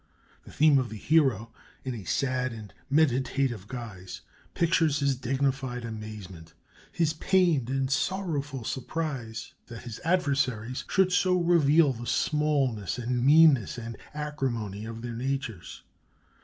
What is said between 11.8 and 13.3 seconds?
the smallness and